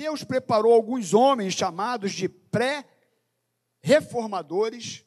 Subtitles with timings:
[0.00, 5.04] Deus preparou alguns homens chamados de pré-reformadores,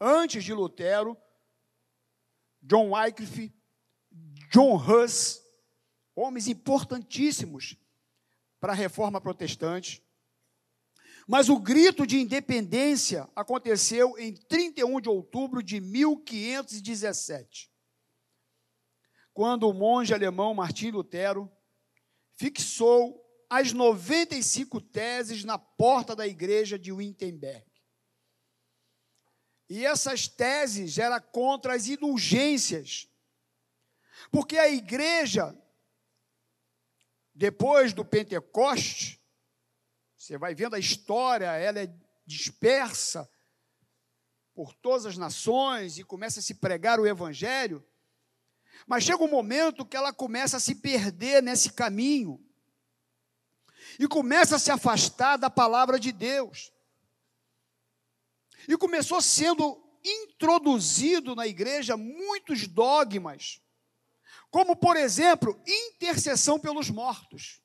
[0.00, 1.16] antes de Lutero,
[2.60, 3.54] John Wycliffe,
[4.50, 5.40] John Huss,
[6.12, 7.76] homens importantíssimos
[8.58, 10.04] para a reforma protestante.
[11.28, 17.70] Mas o grito de independência aconteceu em 31 de outubro de 1517,
[19.32, 21.48] quando o monge alemão Martim Lutero
[22.34, 27.64] fixou as 95 teses na porta da igreja de Wittenberg.
[29.68, 33.08] E essas teses eram contra as indulgências,
[34.30, 35.56] porque a igreja,
[37.34, 39.20] depois do Pentecoste,
[40.16, 43.28] você vai vendo a história, ela é dispersa
[44.54, 47.86] por todas as nações e começa a se pregar o evangelho.
[48.86, 52.45] Mas chega um momento que ela começa a se perder nesse caminho
[53.98, 56.72] e começa a se afastar da palavra de Deus.
[58.68, 63.60] E começou sendo introduzido na igreja muitos dogmas,
[64.50, 67.60] como, por exemplo, intercessão pelos mortos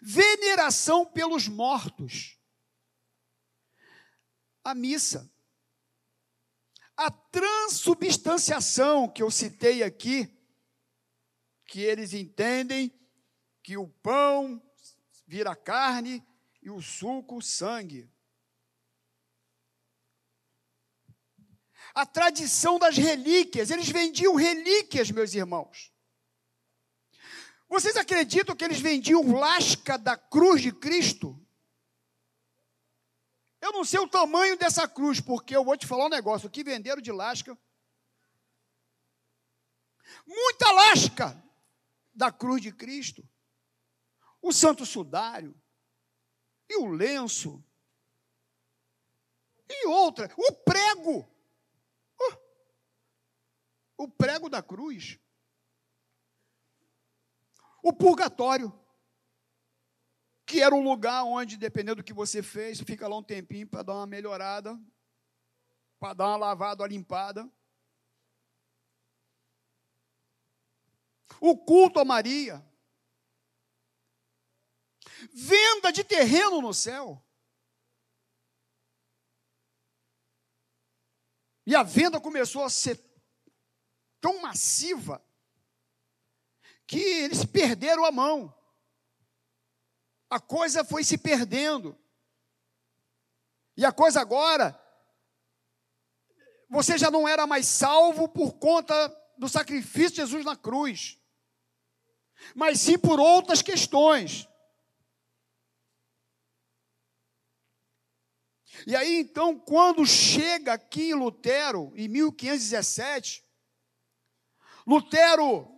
[0.00, 2.38] veneração pelos mortos,
[4.62, 5.30] a missa,
[6.96, 10.36] a transubstanciação que eu citei aqui,
[11.66, 12.92] que eles entendem
[13.62, 14.62] que o pão
[15.26, 16.26] vira carne
[16.62, 18.10] e o suco sangue.
[21.94, 25.92] A tradição das relíquias, eles vendiam relíquias, meus irmãos.
[27.68, 31.40] Vocês acreditam que eles vendiam lasca da cruz de Cristo?
[33.60, 36.50] Eu não sei o tamanho dessa cruz, porque eu vou te falar um negócio: o
[36.50, 37.56] que venderam de lasca?
[40.26, 41.44] Muita lasca
[42.12, 43.28] da cruz de Cristo.
[44.42, 45.54] O santo sudário.
[46.68, 47.62] E o lenço.
[49.68, 51.20] E outra, o prego.
[52.20, 52.38] Uh,
[53.98, 55.18] o prego da cruz.
[57.82, 58.72] O purgatório,
[60.44, 63.82] que era um lugar onde, dependendo do que você fez, fica lá um tempinho para
[63.82, 64.78] dar uma melhorada,
[65.98, 67.50] para dar uma lavada, uma limpada.
[71.40, 72.69] O culto a Maria.
[75.32, 77.22] Venda de terreno no céu.
[81.66, 82.98] E a venda começou a ser
[84.20, 85.24] tão massiva
[86.86, 88.52] que eles perderam a mão.
[90.28, 91.96] A coisa foi se perdendo.
[93.76, 94.78] E a coisa agora,
[96.68, 99.08] você já não era mais salvo por conta
[99.38, 101.18] do sacrifício de Jesus na cruz,
[102.54, 104.48] mas sim por outras questões.
[108.86, 113.44] E aí então, quando chega aqui Lutero, em 1517,
[114.86, 115.68] Lutero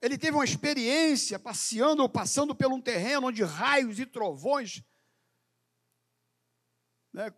[0.00, 4.82] ele teve uma experiência passeando ou passando por um terreno onde raios e trovões
[7.12, 7.32] né,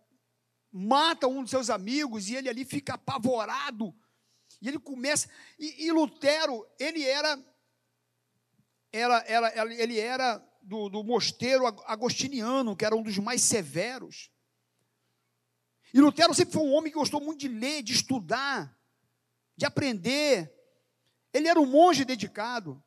[0.71, 3.95] matam um dos seus amigos e ele ali fica apavorado.
[4.61, 5.29] E ele começa.
[5.57, 7.41] E, e Lutero, ele era,
[8.91, 14.29] era, era, ele era do, do mosteiro agostiniano, que era um dos mais severos.
[15.93, 18.77] E Lutero sempre foi um homem que gostou muito de ler, de estudar,
[19.57, 20.53] de aprender.
[21.33, 22.83] Ele era um monge dedicado.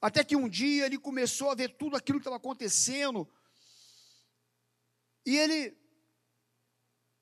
[0.00, 3.28] Até que um dia ele começou a ver tudo aquilo que estava acontecendo.
[5.24, 5.76] E ele,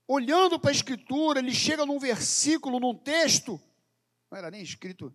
[0.07, 3.61] olhando para a Escritura, ele chega num versículo, num texto,
[4.31, 5.15] não era nem escrito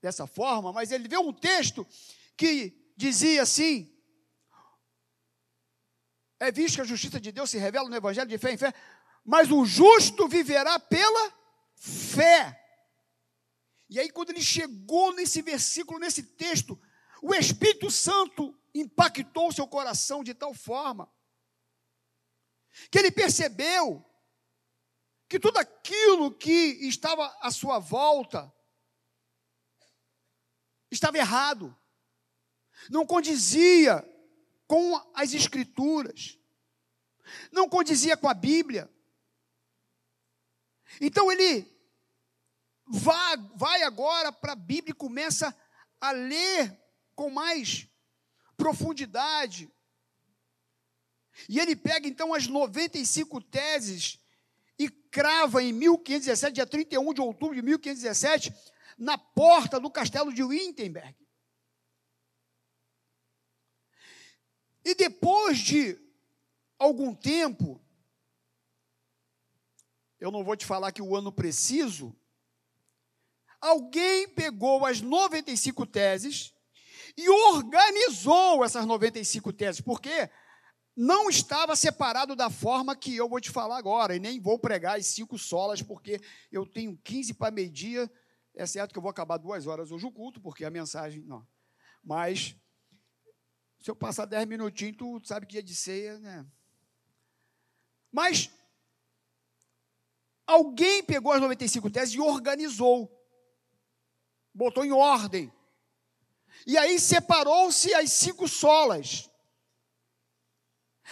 [0.00, 1.86] dessa forma, mas ele vê um texto
[2.36, 3.91] que dizia assim:
[6.42, 8.74] É visto que a justiça de Deus se revela no Evangelho de fé em fé,
[9.24, 11.32] mas o justo viverá pela
[11.76, 12.60] fé.
[13.88, 16.76] E aí, quando ele chegou nesse versículo, nesse texto,
[17.22, 21.08] o Espírito Santo impactou seu coração de tal forma
[22.90, 24.04] que ele percebeu
[25.28, 26.50] que tudo aquilo que
[26.88, 28.52] estava à sua volta
[30.90, 31.78] estava errado,
[32.90, 34.04] não condizia
[34.72, 36.38] com as Escrituras,
[37.52, 38.90] não condizia com a Bíblia.
[40.98, 41.70] Então ele
[42.86, 45.54] vai agora para a Bíblia e começa
[46.00, 46.74] a ler
[47.14, 47.86] com mais
[48.56, 49.70] profundidade.
[51.50, 54.18] E ele pega então as 95 teses
[54.78, 58.54] e crava em 1517, dia 31 de outubro de 1517,
[58.96, 61.21] na porta do castelo de Wittenberg.
[64.84, 65.98] E depois de
[66.78, 67.80] algum tempo,
[70.18, 72.14] eu não vou te falar que o ano preciso,
[73.60, 76.52] alguém pegou as 95 teses
[77.16, 80.30] e organizou essas 95 teses, porque
[80.96, 84.98] não estava separado da forma que eu vou te falar agora, e nem vou pregar
[84.98, 86.20] as cinco solas, porque
[86.50, 88.10] eu tenho 15 para meio-dia.
[88.54, 91.22] É certo que eu vou acabar duas horas hoje o culto, porque a mensagem.
[91.22, 91.46] Não.
[92.04, 92.54] Mas,
[93.82, 96.46] se eu passar 10 minutinhos, tu sabe que dia de ceia, né?
[98.12, 98.48] Mas,
[100.46, 103.10] alguém pegou as 95 teses e organizou,
[104.54, 105.52] botou em ordem.
[106.64, 109.28] E aí separou-se as cinco solas.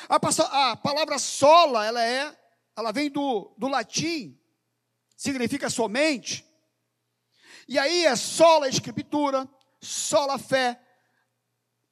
[0.09, 2.39] A, palavra sola, ela é,
[2.77, 4.41] ela vem do, do latim,
[5.17, 6.47] significa somente.
[7.67, 9.49] E aí é sola escritura,
[9.81, 10.81] sola fé,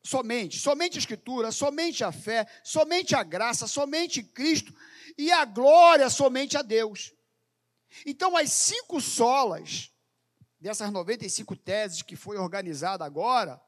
[0.03, 4.75] somente, somente a escritura, somente a fé, somente a graça, somente Cristo
[5.17, 7.13] e a glória somente a Deus.
[8.07, 9.93] Então as cinco solas
[10.61, 13.61] dessas 95 teses que foi organizada agora,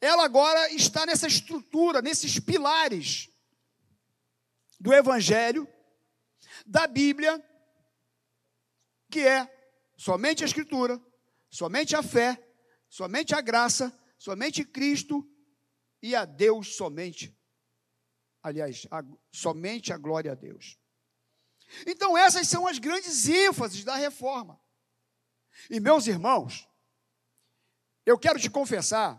[0.00, 3.28] ela agora está nessa estrutura, nesses pilares
[4.78, 5.68] do Evangelho,
[6.66, 7.42] da Bíblia,
[9.10, 9.48] que é
[9.96, 11.00] somente a Escritura,
[11.50, 12.42] somente a fé,
[12.88, 15.26] somente a graça, somente Cristo
[16.02, 17.34] e a Deus somente.
[18.42, 19.02] Aliás, a,
[19.32, 20.78] somente a glória a Deus.
[21.86, 24.60] Então, essas são as grandes ênfases da reforma.
[25.70, 26.68] E, meus irmãos,
[28.04, 29.18] eu quero te confessar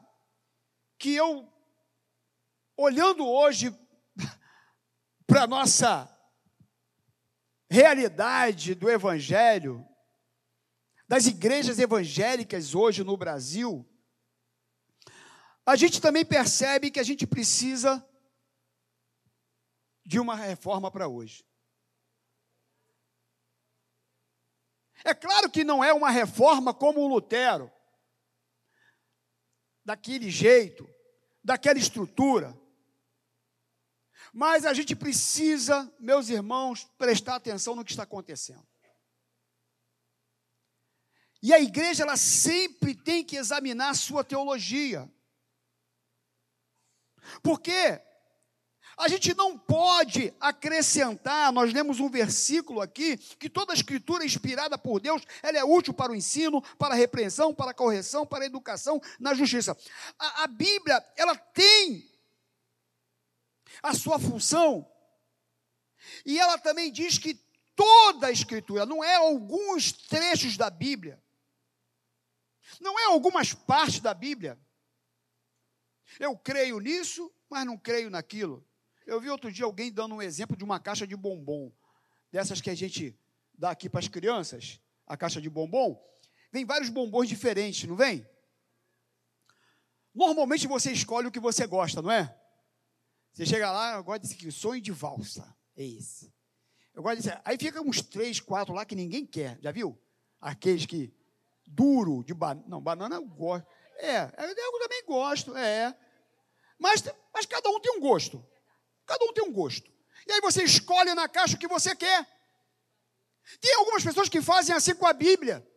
[0.99, 1.51] que eu,
[2.77, 3.75] olhando hoje
[5.25, 6.07] para a nossa
[7.69, 9.83] realidade do Evangelho,
[11.07, 13.90] das igrejas evangélicas hoje no Brasil,
[15.65, 18.05] a gente também percebe que a gente precisa
[20.05, 21.45] de uma reforma para hoje.
[25.03, 27.71] É claro que não é uma reforma como o Lutero,
[29.83, 30.87] daquele jeito,
[31.43, 32.57] daquela estrutura.
[34.33, 38.65] Mas a gente precisa, meus irmãos, prestar atenção no que está acontecendo.
[41.43, 45.11] E a igreja, ela sempre tem que examinar a sua teologia.
[47.41, 48.01] Porque
[48.97, 54.99] a gente não pode acrescentar, nós lemos um versículo aqui, que toda escritura inspirada por
[54.99, 58.47] Deus, ela é útil para o ensino, para a repreensão, para a correção, para a
[58.47, 59.75] educação na justiça.
[60.19, 62.07] A, a Bíblia, ela tem
[63.81, 64.87] a sua função,
[66.25, 67.39] e ela também diz que
[67.75, 71.21] toda a escritura, não é alguns trechos da Bíblia,
[72.79, 74.59] não é algumas partes da Bíblia.
[76.19, 78.65] Eu creio nisso, mas não creio naquilo.
[79.05, 81.71] Eu vi outro dia alguém dando um exemplo de uma caixa de bombom,
[82.31, 83.17] dessas que a gente
[83.53, 86.01] dá aqui para as crianças, a caixa de bombom.
[86.51, 88.27] Vem vários bombons diferentes, não vem?
[90.13, 92.35] Normalmente você escolhe o que você gosta, não é?
[93.33, 95.55] Você chega lá, eu gosto desse aqui, sonho de valsa.
[95.75, 96.33] É esse.
[96.93, 97.41] Eu gosto desse.
[97.45, 99.57] Aí fica uns três, quatro lá que ninguém quer.
[99.61, 99.97] Já viu?
[100.39, 101.13] Aqueles que.
[101.65, 102.67] Duro, de banana.
[102.67, 103.65] Não, banana eu gosto.
[104.01, 105.95] É, eu também gosto, é.
[106.79, 108.43] Mas, mas cada um tem um gosto.
[109.05, 109.91] Cada um tem um gosto.
[110.27, 112.27] E aí você escolhe na caixa o que você quer.
[113.59, 115.67] Tem algumas pessoas que fazem assim com a Bíblia.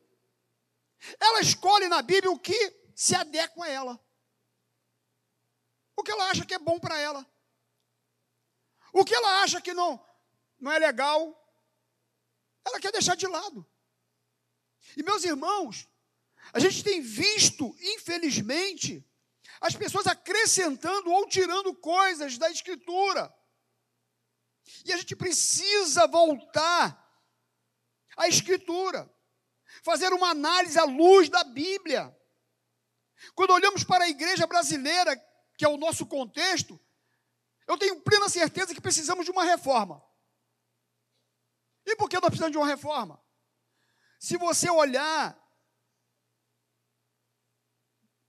[1.21, 4.01] Ela escolhe na Bíblia o que se adequa a ela.
[5.95, 7.27] O que ela acha que é bom para ela.
[8.91, 10.03] O que ela acha que não,
[10.59, 11.21] não é legal,
[12.65, 13.67] ela quer deixar de lado.
[14.97, 15.87] E meus irmãos,
[16.55, 19.05] a gente tem visto, infelizmente,
[19.61, 23.35] as pessoas acrescentando ou tirando coisas da Escritura.
[24.85, 26.97] E a gente precisa voltar
[28.17, 29.13] à Escritura,
[29.83, 32.17] fazer uma análise à luz da Bíblia.
[33.35, 35.17] Quando olhamos para a igreja brasileira,
[35.59, 36.81] que é o nosso contexto,
[37.67, 40.01] eu tenho plena certeza que precisamos de uma reforma.
[41.85, 43.21] E por que nós precisamos de uma reforma?
[44.21, 45.37] Se você olhar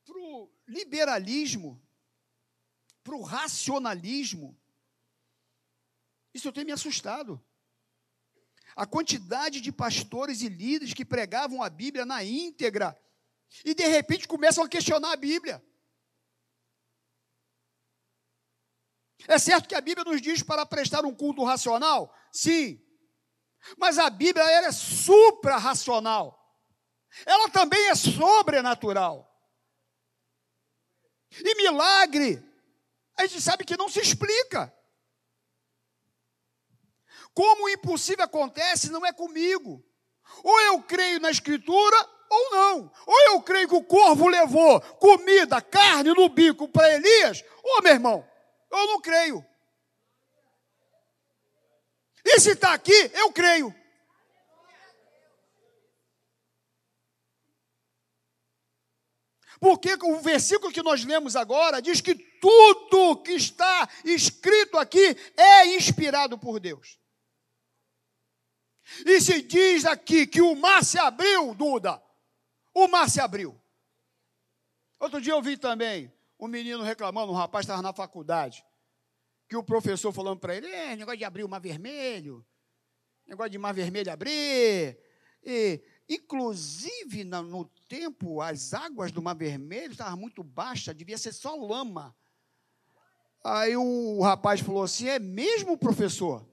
[0.05, 1.81] para o liberalismo,
[3.03, 4.59] para o racionalismo,
[6.33, 7.43] isso tem me assustado.
[8.75, 12.99] A quantidade de pastores e líderes que pregavam a Bíblia na íntegra
[13.63, 15.63] e de repente começam a questionar a Bíblia.
[19.27, 22.13] É certo que a Bíblia nos diz para prestar um culto racional?
[22.31, 22.81] Sim.
[23.77, 26.41] Mas a Bíblia é supra-racional.
[27.25, 29.34] Ela também é sobrenatural.
[31.43, 32.43] E milagre
[33.17, 34.73] a gente sabe que não se explica.
[37.33, 39.83] Como o impossível acontece, não é comigo.
[40.43, 41.97] Ou eu creio na Escritura,
[42.29, 42.91] ou não.
[43.05, 47.93] Ou eu creio que o corvo levou comida, carne no bico para Elias, ou meu
[47.93, 48.27] irmão,
[48.71, 49.45] eu não creio.
[52.23, 53.73] E se está aqui, eu creio.
[59.59, 65.75] Porque o versículo que nós lemos agora diz que tudo que está escrito aqui é
[65.75, 66.99] inspirado por Deus.
[69.05, 72.01] E se diz aqui que o mar se abriu, Duda,
[72.73, 73.59] o mar se abriu.
[74.99, 78.63] Outro dia eu vi também um menino reclamando, um rapaz estava na faculdade,
[79.47, 82.45] que o professor falando para ele, é, negócio de abrir o mar vermelho,
[83.25, 84.97] negócio de mar vermelho abrir,
[85.43, 91.55] e inclusive no tempo as águas do mar vermelho estavam muito baixas, devia ser só
[91.55, 92.15] lama.
[93.43, 96.43] Aí o rapaz falou assim, é mesmo, professor?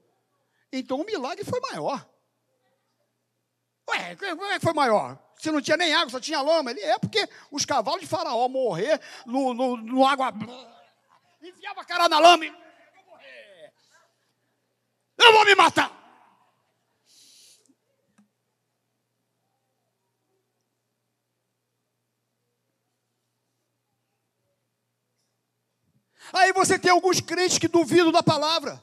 [0.71, 2.07] Então o milagre foi maior.
[3.89, 5.19] Ué, como é que foi maior?
[5.37, 6.71] Se não tinha nem água, só tinha lama.
[6.71, 10.33] Ele é porque os cavalos de faraó morrer no, no, no água.
[11.41, 12.47] Enfiava a cara na lama e.
[12.47, 12.53] Eu
[12.95, 13.73] vou morrer.
[15.17, 16.02] Eu vou me matar.
[26.31, 28.81] Aí você tem alguns crentes que duvidam da palavra.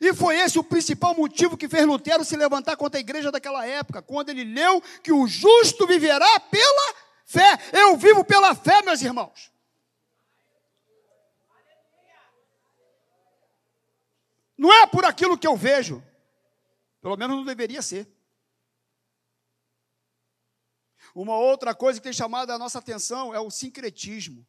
[0.00, 3.66] E foi esse o principal motivo que fez Lutero se levantar contra a igreja daquela
[3.66, 7.58] época, quando ele leu que o justo viverá pela fé.
[7.72, 9.52] Eu vivo pela fé, meus irmãos.
[14.56, 16.02] Não é por aquilo que eu vejo.
[17.00, 18.10] Pelo menos não deveria ser.
[21.14, 24.46] Uma outra coisa que tem chamado a nossa atenção é o sincretismo.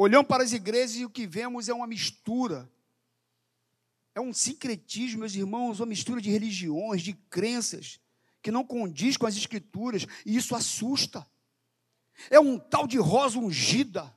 [0.00, 2.70] Olhamos para as igrejas e o que vemos é uma mistura
[4.14, 8.00] é um sincretismo, meus irmãos, uma mistura de religiões, de crenças,
[8.40, 11.24] que não condiz com as escrituras, e isso assusta.
[12.30, 14.12] É um tal de rosa ungida.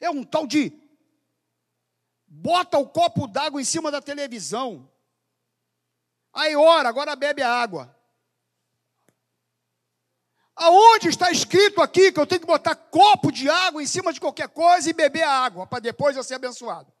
[0.00, 0.72] É um tal de
[2.26, 4.90] bota o copo d'água em cima da televisão.
[6.32, 7.94] Aí ora, agora bebe a água.
[10.56, 14.20] Aonde está escrito aqui que eu tenho que botar copo de água em cima de
[14.20, 16.92] qualquer coisa e beber a água para depois eu ser abençoado?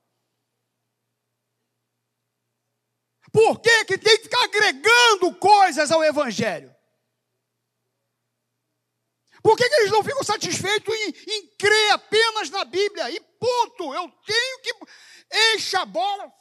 [3.32, 6.74] Por que, que tem que ficar agregando coisas ao Evangelho?
[9.42, 13.10] Por que, que eles não ficam satisfeitos em, em, crer apenas na Bíblia?
[13.10, 14.74] E ponto, eu tenho que
[15.54, 16.32] encher a bola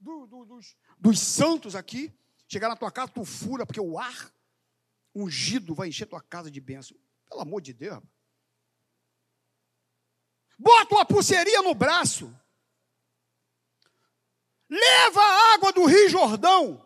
[0.00, 2.12] do, do, dos, dos santos aqui.
[2.48, 4.32] Chegar na tua casa, tu fura, porque o ar
[5.22, 6.96] ungido vai encher tua casa de bênção.
[7.28, 8.02] Pelo amor de Deus.
[10.58, 12.34] Bota uma pulseirinha no braço.
[14.68, 16.84] Leva a água do Rio Jordão.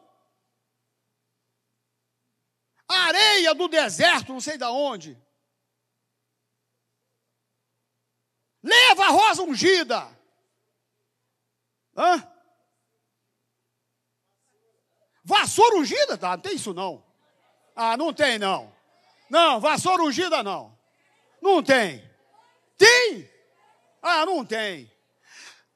[2.88, 5.20] Areia do deserto, não sei de onde.
[8.62, 10.06] Leva a rosa ungida.
[11.96, 12.28] Hã?
[15.24, 16.18] Vassoura ungida?
[16.18, 17.11] Tá, não tem isso não.
[17.74, 18.72] Ah, não tem não.
[19.30, 20.76] Não, vassoura ungida não.
[21.40, 22.08] Não tem.
[22.76, 23.30] Tem?
[24.02, 24.90] Ah, não tem.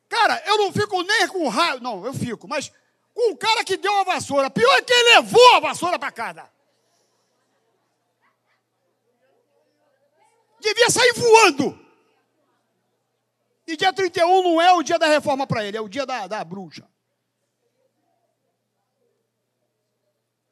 [0.09, 1.81] Cara, eu não fico nem com raiva.
[1.81, 2.71] Não, eu fico, mas
[3.15, 4.51] com o cara que deu a vassoura.
[4.51, 6.51] Pior é que ele levou a vassoura para casa.
[10.61, 11.87] Devia sair voando.
[13.67, 16.27] E dia 31 não é o dia da reforma para ele, é o dia da,
[16.27, 16.89] da bruxa.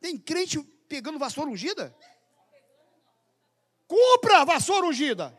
[0.01, 1.97] Tem crente pegando vassoura ungida?
[3.87, 5.39] Compra vassoura ungida.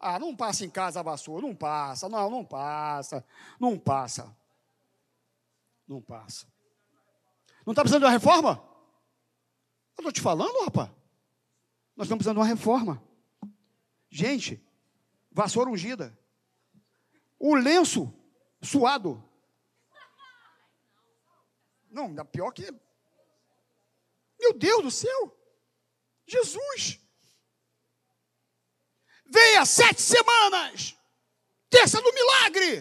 [0.00, 3.24] Ah, não passa em casa a vassoura, não passa, não, não passa,
[3.58, 4.36] não passa.
[5.86, 6.46] Não passa.
[7.64, 8.62] Não está precisando de uma reforma?
[9.96, 10.90] Eu estou te falando, rapaz.
[11.96, 13.02] Nós estamos precisando de uma reforma.
[14.10, 14.62] Gente,
[15.32, 16.16] vassoura ungida.
[17.38, 18.12] O lenço
[18.62, 19.24] suado.
[21.90, 22.72] Não, pior que.
[24.38, 25.36] Meu Deus do céu!
[26.26, 27.00] Jesus!
[29.26, 30.96] Venha sete semanas.
[31.68, 32.78] Terça do milagre.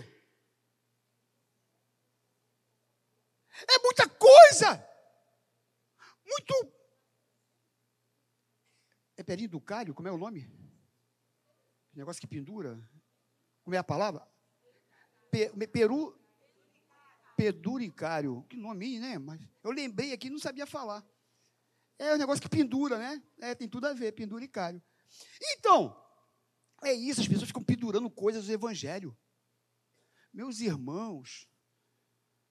[3.69, 4.87] É muita coisa.
[6.25, 6.73] Muito.
[9.17, 9.93] É perinho do calho?
[9.93, 10.49] Como é o nome?
[11.93, 12.79] Negócio que pendura.
[13.63, 14.25] Como é a palavra?
[15.71, 16.17] peru.
[17.35, 18.43] Peduricário.
[18.49, 19.17] Que nome, né?
[19.17, 21.05] Mas eu lembrei aqui, não sabia falar.
[21.99, 23.21] É um negócio que pendura, né?
[23.39, 24.81] É, tem tudo a ver, penduricário.
[25.41, 25.95] Então,
[26.83, 29.17] É isso, as pessoas ficam pendurando coisas do Evangelho.
[30.31, 31.47] Meus irmãos,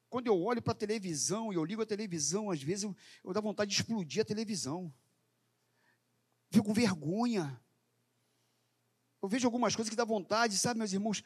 [0.08, 3.32] quando eu olho para a televisão e eu ligo a televisão, às vezes eu, eu
[3.32, 4.92] dá vontade de explodir a televisão.
[6.50, 7.60] Fico com vergonha.
[9.22, 11.20] Eu vejo algumas coisas que dá vontade, sabe, meus irmãos?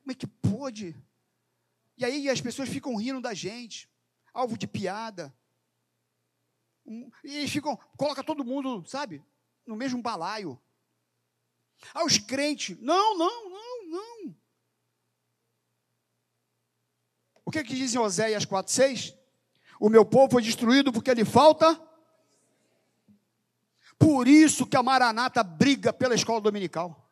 [0.00, 0.96] Como é que pode?
[1.98, 3.90] E aí as pessoas ficam rindo da gente,
[4.32, 5.34] alvo de piada.
[7.24, 9.24] E eles ficam, coloca todo mundo, sabe,
[9.66, 10.60] no mesmo balaio.
[11.92, 14.36] Ah, os crentes, não, não, não, não.
[17.44, 19.16] O que, que diz em Oséias 4,6?
[19.78, 21.80] O meu povo foi destruído porque lhe falta.
[23.98, 27.06] Por isso que a Maranata briga pela escola dominical.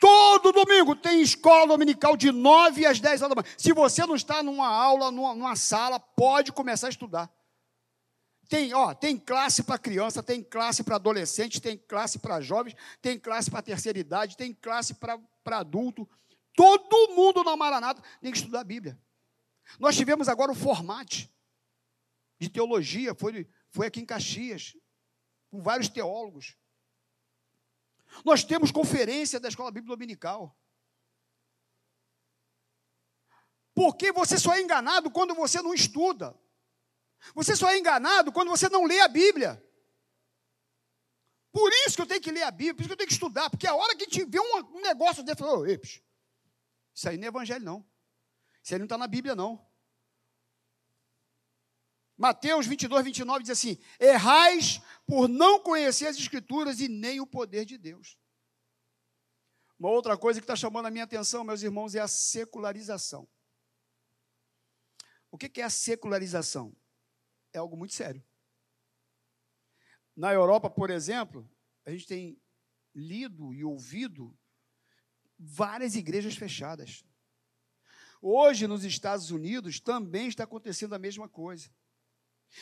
[0.00, 3.54] Todo domingo tem escola dominical de 9 às 10 horas da manhã.
[3.56, 7.30] Se você não está numa aula, numa, numa sala, pode começar a estudar.
[8.52, 13.18] Tem, ó, tem classe para criança, tem classe para adolescente, tem classe para jovens, tem
[13.18, 16.06] classe para terceira idade, tem classe para adulto.
[16.54, 19.00] Todo mundo na Maranata tem que estudar a Bíblia.
[19.80, 21.26] Nós tivemos agora o formato
[22.38, 24.76] de teologia, foi, foi aqui em Caxias,
[25.50, 26.54] com vários teólogos.
[28.22, 30.54] Nós temos conferência da Escola Bíblica Dominical.
[33.74, 36.38] Porque você só é enganado quando você não estuda.
[37.34, 39.62] Você só é enganado quando você não lê a Bíblia.
[41.52, 43.14] Por isso que eu tenho que ler a Bíblia, por isso que eu tenho que
[43.14, 47.64] estudar, porque a hora que vê um, negócio desse, oh, isso aí não é evangelho,
[47.64, 47.86] não.
[48.62, 49.64] Isso aí não está na Bíblia, não.
[52.16, 57.64] Mateus 22, 29 diz assim: Errais por não conhecer as Escrituras e nem o poder
[57.64, 58.16] de Deus.
[59.78, 63.28] Uma outra coisa que está chamando a minha atenção, meus irmãos, é a secularização.
[65.30, 66.76] O que é a secularização?
[67.52, 68.24] É algo muito sério.
[70.16, 71.48] Na Europa, por exemplo,
[71.84, 72.40] a gente tem
[72.94, 74.36] lido e ouvido
[75.38, 77.04] várias igrejas fechadas.
[78.20, 81.70] Hoje, nos Estados Unidos, também está acontecendo a mesma coisa.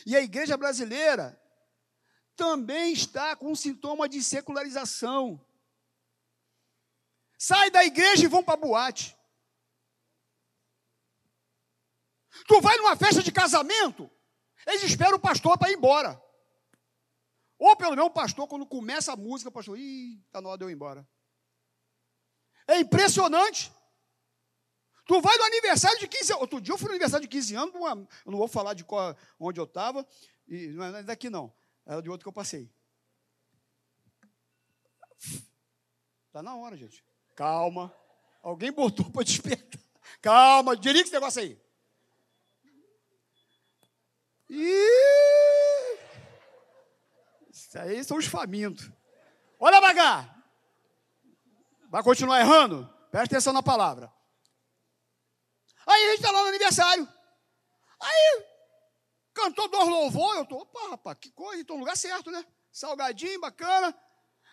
[0.07, 1.40] E a igreja brasileira
[2.35, 5.44] também está com um sintoma de secularização.
[7.37, 9.16] Sai da igreja e vão para a boate.
[12.46, 14.11] Tu vai numa festa de casamento,
[14.66, 16.20] eles esperam o pastor para ir embora.
[17.59, 20.59] Ou pelo menos o pastor, quando começa a música, o pastor, ih, está na hora
[20.59, 21.07] de eu ir embora.
[22.66, 23.73] É impressionante.
[25.07, 26.42] Tu vai no aniversário de 15 anos.
[26.42, 29.16] Outro dia eu fui no aniversário de 15 anos, eu não vou falar de qual,
[29.38, 30.07] onde eu estava,
[30.46, 31.53] e não é daqui não,
[31.85, 32.73] é de outro que eu passei.
[36.27, 37.05] Está na hora, gente.
[37.35, 37.92] Calma.
[38.42, 39.81] Alguém botou para despertar.
[40.23, 41.61] Calma, diria esse negócio aí.
[44.50, 45.98] Ih!
[47.50, 48.90] Isso aí são os famintos.
[49.60, 50.34] Olha, Bagá.
[51.88, 52.88] Vai continuar errando?
[53.10, 54.12] Presta atenção na palavra.
[55.86, 57.08] Aí a gente está lá no aniversário.
[58.00, 58.46] Aí,
[59.32, 62.44] cantou dois louvor, eu estou, opa, rapaz, que coisa, estou no lugar certo, né?
[62.72, 63.96] Salgadinho, bacana.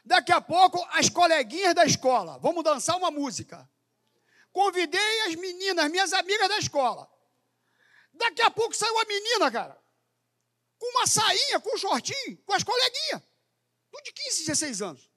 [0.06, 3.70] Daqui a pouco, as coleguinhas da escola, vamos dançar uma música.
[4.52, 7.10] Convidei as meninas, minhas amigas da escola.
[8.14, 9.80] Daqui a pouco saiu a menina, cara,
[10.78, 13.22] com uma sainha, com um shortinho, com as coleguinhas.
[13.92, 15.12] Tudo de 15, 16 anos.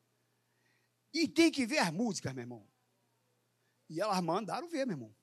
[1.12, 2.68] E tem que ver as músicas, meu irmão.
[3.88, 5.16] E elas mandaram ver, meu irmão.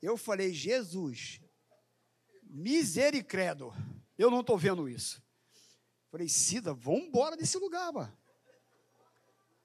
[0.00, 1.40] Eu falei, Jesus,
[2.42, 3.72] misericredo,
[4.16, 5.22] eu não estou vendo isso.
[6.10, 8.12] Falei, Cida, vamos embora desse lugar, pá.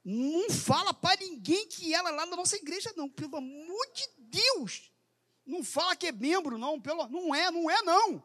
[0.03, 3.09] Não fala para ninguém que ela é lá da nossa igreja, não.
[3.09, 4.89] Pelo amor de Deus.
[5.45, 6.79] Não fala que é membro, não.
[6.79, 8.23] Pelo, não é, não é, não.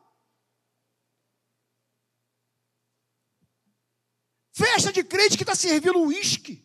[4.53, 6.63] Festa de crente que está servindo uísque.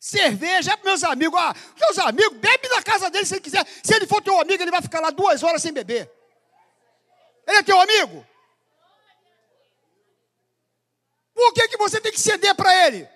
[0.00, 1.38] Cerveja, é para meus amigos.
[1.38, 3.66] Ah, meus amigos, bebe na casa dele se ele quiser.
[3.82, 6.10] Se ele for teu amigo, ele vai ficar lá duas horas sem beber.
[7.46, 8.26] Ele é teu amigo?
[11.34, 13.08] Por que, que você tem que ceder para ele?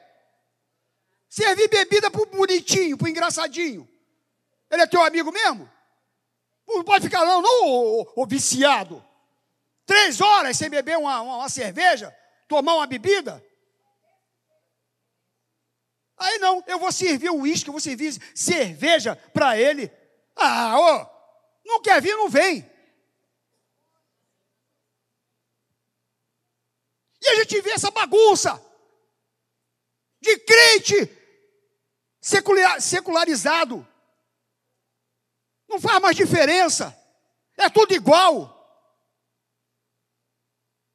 [1.28, 3.88] Servir bebida para o bonitinho, para o engraçadinho.
[4.70, 5.70] Ele é teu amigo mesmo?
[6.68, 9.04] Não pode ficar não, não, ô, ô, ô viciado.
[9.84, 12.16] Três horas sem beber uma, uma, uma cerveja,
[12.48, 13.44] tomar uma bebida.
[16.16, 19.90] Aí não, eu vou servir o uísque, eu vou servir cerveja para ele.
[20.36, 21.06] Ah, ô,
[21.64, 22.70] não quer vir, não vem.
[27.20, 28.60] E a gente vê essa bagunça
[30.20, 31.10] de crente
[32.80, 33.86] secularizado.
[35.68, 36.96] Não faz mais diferença.
[37.56, 38.61] É tudo igual.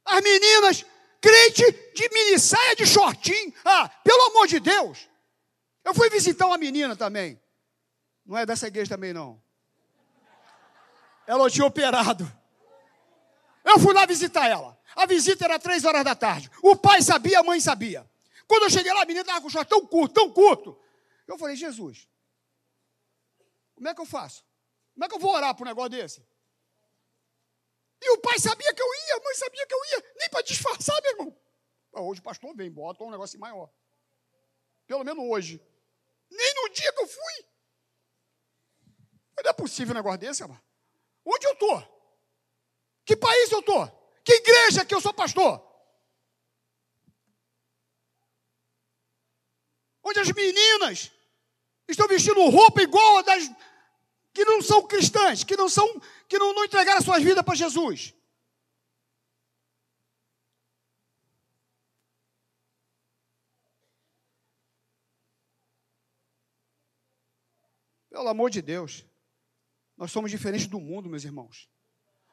[0.07, 0.85] As meninas
[1.19, 3.53] crente de mini saia de shortinho.
[3.65, 5.09] Ah, pelo amor de Deus.
[5.83, 7.41] Eu fui visitar uma menina também.
[8.25, 9.41] Não é dessa igreja também, não.
[11.25, 12.29] Ela tinha operado.
[13.63, 14.77] Eu fui lá visitar ela.
[14.95, 16.49] A visita era três horas da tarde.
[16.63, 18.09] O pai sabia, a mãe sabia.
[18.47, 20.79] Quando eu cheguei lá, a menina estava com o short tão curto, tão curto.
[21.27, 22.07] Eu falei, Jesus,
[23.75, 24.45] como é que eu faço?
[24.93, 26.25] Como é que eu vou orar para um negócio desse?
[28.01, 30.41] E o pai sabia que eu ia, a mãe sabia que eu ia, nem para
[30.43, 31.41] disfarçar, meu irmão.
[31.93, 33.71] Hoje o pastor vem, bota um negócio maior.
[34.85, 35.61] Pelo menos hoje.
[36.29, 37.45] Nem no dia que eu fui.
[39.43, 40.61] Não é possível um negócio desse, amor.
[41.25, 41.97] Onde eu estou?
[43.05, 43.87] Que país eu estou?
[44.23, 45.65] Que igreja que eu sou pastor?
[50.03, 51.11] Onde as meninas
[51.87, 53.43] estão vestindo roupa igual a das
[54.37, 58.13] que não são cristãs, que não são, que não, não entregaram suas vidas para Jesus.
[68.11, 69.03] Pelo amor de Deus,
[69.97, 71.67] nós somos diferentes do mundo, meus irmãos.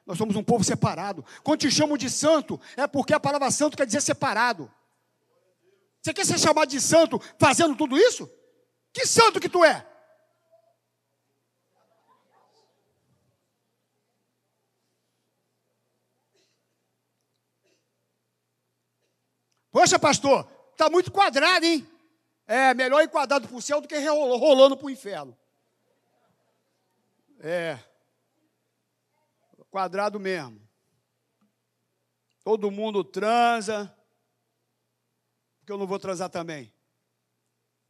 [0.05, 1.25] Nós somos um povo separado.
[1.43, 4.71] Quando te chamam de santo, é porque a palavra santo quer dizer separado.
[6.03, 8.29] Você quer ser chamado de santo fazendo tudo isso?
[8.93, 9.94] Que santo que tu é?
[19.75, 21.85] Poxa, pastor, está muito quadrado, hein?
[22.47, 25.37] É melhor ir quadrado para o céu do que rolando para o inferno.
[27.41, 27.77] É.
[29.69, 30.65] Quadrado mesmo.
[32.41, 33.93] Todo mundo transa.
[35.59, 36.73] Porque eu não vou transar também.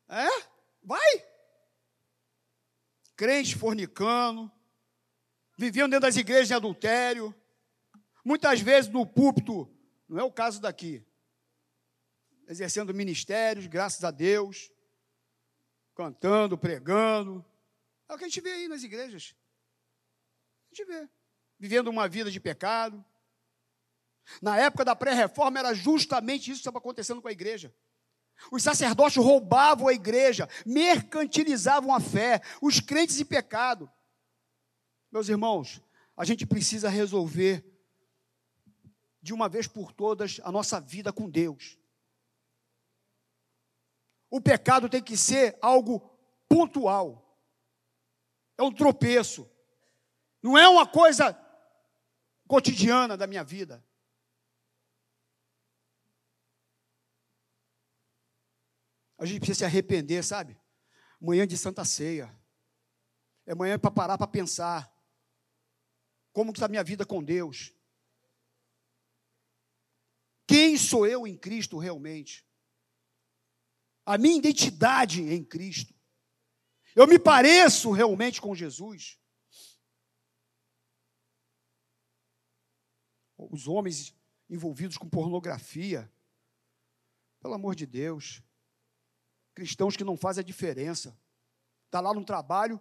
[0.10, 0.28] É?
[0.82, 1.24] Vai.
[3.16, 4.52] Crente fornicando.
[5.56, 7.32] Viviam dentro das igrejas de adultério.
[8.24, 9.70] Muitas vezes no púlpito,
[10.10, 11.06] não é o caso daqui,
[12.48, 14.72] exercendo ministérios, graças a Deus,
[15.96, 17.44] cantando, pregando.
[18.08, 19.36] É o que a gente vê aí nas igrejas.
[20.72, 21.10] A gente vê.
[21.58, 23.04] Vivendo uma vida de pecado.
[24.42, 27.74] Na época da pré-reforma era justamente isso que estava acontecendo com a igreja.
[28.52, 33.90] Os sacerdotes roubavam a igreja, mercantilizavam a fé, os crentes em pecado.
[35.12, 35.82] Meus irmãos,
[36.18, 37.64] a gente precisa resolver
[39.22, 41.78] de uma vez por todas a nossa vida com Deus.
[44.30, 46.00] O pecado tem que ser algo
[46.48, 47.40] pontual.
[48.58, 49.50] É um tropeço.
[50.42, 51.38] Não é uma coisa
[52.48, 53.84] cotidiana da minha vida.
[59.18, 60.60] A gente precisa se arrepender, sabe?
[61.20, 62.36] Manhã de Santa Ceia.
[63.46, 64.94] É manhã para parar para pensar.
[66.34, 67.74] Como está a minha vida com Deus?
[70.48, 72.45] Quem sou eu em Cristo realmente?
[74.06, 75.94] A minha identidade em Cristo.
[76.96, 79.20] Eu me pareço realmente com Jesus.
[83.38, 84.16] Os homens
[84.50, 86.12] envolvidos com pornografia,
[87.42, 88.42] pelo amor de Deus,
[89.54, 91.20] cristãos que não fazem a diferença.
[91.88, 92.80] Está lá no trabalho,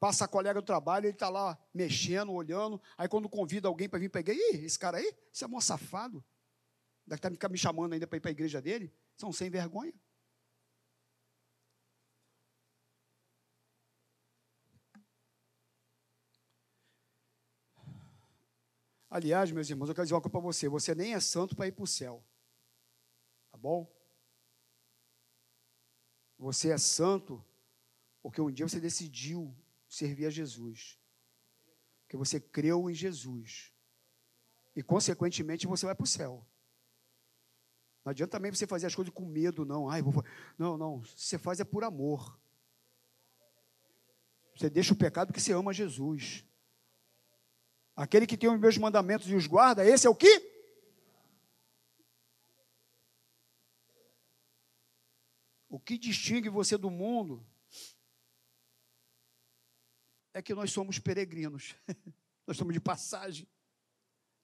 [0.00, 3.98] passa a colega do trabalho, ele está lá mexendo, olhando, aí quando convida alguém para
[3.98, 6.24] vir pegar, ih, esse cara aí, esse é mó safado,
[7.06, 8.92] deve estar tá me chamando ainda para ir para a igreja dele.
[9.16, 9.94] São sem vergonha.
[19.08, 21.68] Aliás, meus irmãos, eu quero dizer uma coisa para você: você nem é santo para
[21.68, 22.24] ir para o céu.
[23.50, 23.90] Tá bom?
[26.38, 27.42] Você é santo
[28.20, 29.56] porque um dia você decidiu
[29.88, 30.98] servir a Jesus.
[32.02, 33.72] Porque você creu em Jesus.
[34.74, 36.46] E, consequentemente, você vai para o céu.
[38.06, 39.90] Não adianta também você fazer as coisas com medo, não.
[39.90, 40.24] Ai, vou...
[40.56, 41.02] Não, não.
[41.02, 42.38] Você faz é por amor.
[44.54, 46.44] Você deixa o pecado porque você ama Jesus.
[47.96, 50.40] Aquele que tem os meus mandamentos e os guarda, esse é o que?
[55.68, 57.44] O que distingue você do mundo
[60.32, 61.74] é que nós somos peregrinos.
[62.46, 63.48] nós somos de passagem.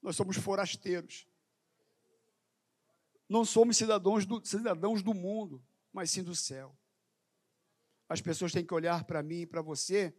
[0.02, 1.30] Nós somos forasteiros
[3.32, 6.78] não somos cidadãos do, cidadãos do mundo, mas sim do céu.
[8.08, 10.14] As pessoas têm que olhar para mim e para você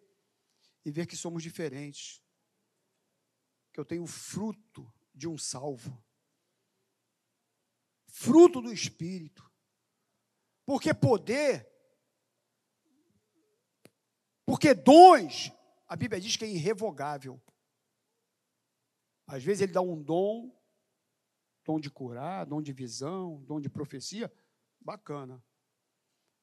[0.84, 2.24] e ver que somos diferentes.
[3.72, 6.04] Que eu tenho fruto de um salvo.
[8.08, 9.48] Fruto do Espírito.
[10.66, 11.70] Porque poder,
[14.46, 15.52] porque dons,
[15.88, 17.40] a Bíblia diz que é irrevogável.
[19.28, 20.52] Às vezes ele dá um dom
[21.64, 24.32] dom de curar, dom de visão, dom de profecia,
[24.80, 25.44] bacana.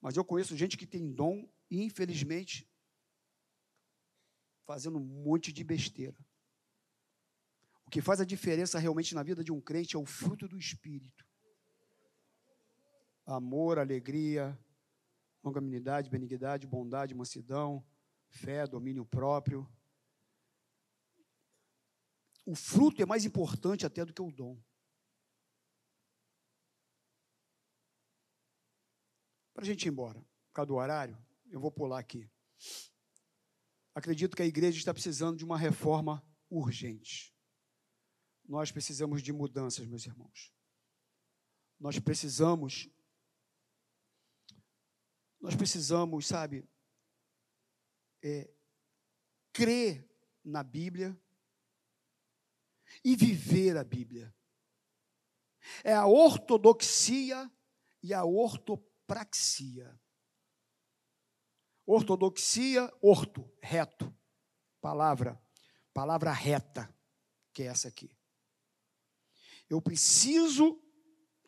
[0.01, 2.69] Mas eu conheço gente que tem dom e, infelizmente,
[4.67, 6.17] fazendo um monte de besteira.
[7.87, 10.57] O que faz a diferença realmente na vida de um crente é o fruto do
[10.57, 11.27] Espírito:
[13.27, 14.59] amor, alegria,
[15.43, 17.85] longanimidade, benignidade, bondade, mansidão,
[18.29, 19.69] fé, domínio próprio.
[22.47, 24.59] O fruto é mais importante até do que o dom.
[29.61, 32.27] Para a gente ir embora, por causa do horário, eu vou pular aqui.
[33.95, 37.37] Acredito que a igreja está precisando de uma reforma urgente.
[38.49, 40.51] Nós precisamos de mudanças, meus irmãos.
[41.79, 42.89] Nós precisamos.
[45.39, 46.67] Nós precisamos, sabe,
[48.23, 48.51] é,
[49.53, 50.11] crer
[50.43, 51.15] na Bíblia
[53.05, 54.35] e viver a Bíblia.
[55.85, 57.53] É a ortodoxia
[58.03, 58.90] e a ortopraxia.
[61.85, 64.15] Ortodoxia, orto, reto.
[64.81, 65.41] Palavra,
[65.93, 66.95] palavra reta,
[67.53, 68.17] que é essa aqui.
[69.69, 70.81] Eu preciso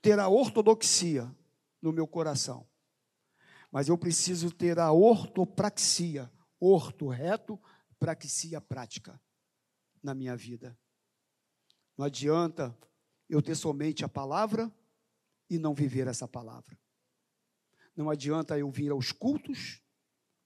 [0.01, 1.35] ter a ortodoxia
[1.81, 2.69] no meu coração.
[3.71, 7.59] Mas eu preciso ter a ortopraxia, orto, reto,
[7.99, 9.21] praxia prática
[10.03, 10.79] na minha vida.
[11.97, 12.77] Não adianta
[13.29, 14.71] eu ter somente a palavra
[15.49, 16.79] e não viver essa palavra.
[17.95, 19.83] Não adianta eu vir aos cultos,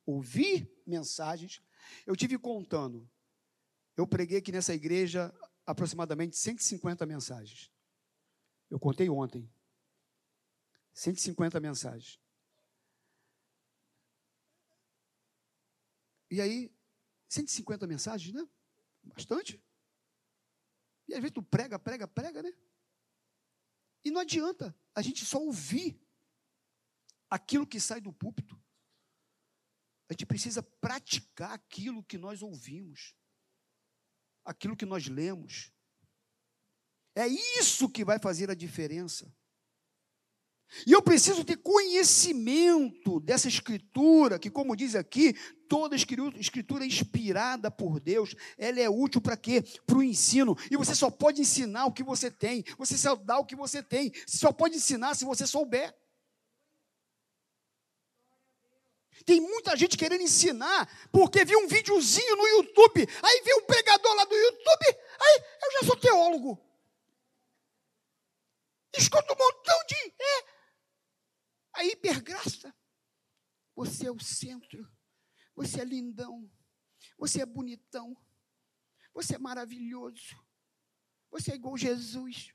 [0.04, 1.62] ouvir mensagens.
[2.06, 3.08] Eu tive contando.
[3.96, 7.70] Eu preguei aqui nessa igreja aproximadamente 150 mensagens.
[8.68, 9.50] Eu contei ontem.
[10.92, 12.20] 150 mensagens.
[16.30, 16.74] E aí,
[17.28, 18.48] 150 mensagens, né?
[19.02, 19.62] Bastante.
[21.08, 22.52] E às vezes tu prega, prega, prega, né?
[24.04, 26.00] E não adianta a gente só ouvir
[27.30, 28.60] aquilo que sai do púlpito.
[30.08, 33.14] A gente precisa praticar aquilo que nós ouvimos,
[34.44, 35.72] aquilo que nós lemos.
[37.14, 39.34] É isso que vai fazer a diferença.
[40.86, 45.32] E eu preciso ter conhecimento dessa escritura, que, como diz aqui,
[45.68, 49.62] toda escritura é inspirada por Deus, ela é útil para quê?
[49.86, 50.56] Para o ensino.
[50.70, 53.82] E você só pode ensinar o que você tem, você só dá o que você
[53.82, 55.94] tem, você só pode ensinar se você souber.
[59.24, 64.14] Tem muita gente querendo ensinar, porque viu um videozinho no YouTube, aí viu um pregador
[64.14, 66.62] lá do YouTube, aí eu já sou teólogo.
[68.96, 70.14] Escuta um montão de.
[70.18, 70.56] É,
[71.74, 72.74] a hipergraça.
[73.74, 74.90] Você é o centro.
[75.54, 76.50] Você é lindão.
[77.18, 78.16] Você é bonitão.
[79.12, 80.36] Você é maravilhoso.
[81.30, 82.52] Você é igual Jesus.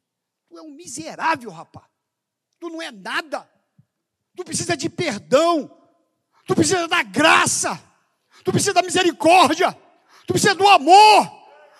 [0.50, 1.88] Tu é um miserável, rapaz.
[2.60, 3.50] Tu não é nada.
[4.36, 5.81] Tu precisa de perdão.
[6.46, 7.82] Tu precisa da graça.
[8.44, 9.78] Tu precisa da misericórdia.
[10.26, 11.28] Tu precisa do amor.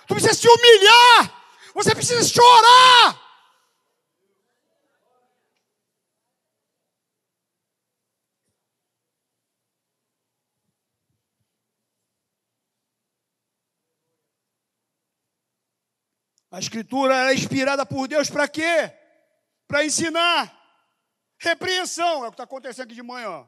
[0.08, 1.42] Tu precisa se humilhar.
[1.74, 3.22] Você precisa chorar.
[16.52, 18.94] A escritura é inspirada por Deus para quê?
[19.70, 20.54] Para ensinar.
[21.40, 23.48] Repreensão é o que está acontecendo aqui de manhã.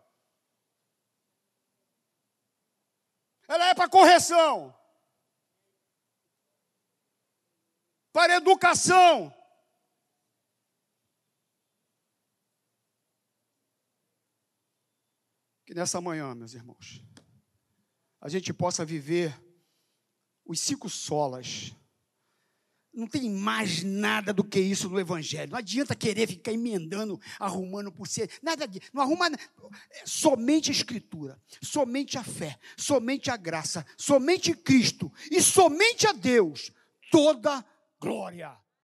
[3.48, 4.74] Ela é para correção.
[8.12, 9.34] Para educação.
[15.66, 17.04] Que nessa manhã, meus irmãos,
[18.22, 19.34] a gente possa viver
[20.46, 21.74] os cinco solas
[22.94, 25.52] não tem mais nada do que isso no Evangelho.
[25.52, 28.30] Não adianta querer ficar emendando, arrumando por ser.
[28.42, 28.90] Nada disso.
[28.94, 29.38] Não arruma é
[30.06, 36.72] somente a Escritura, somente a fé, somente a graça, somente Cristo e somente a Deus.
[37.12, 37.66] Toda
[38.00, 38.63] glória.